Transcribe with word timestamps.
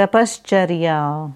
tapascharya. 0.00 1.28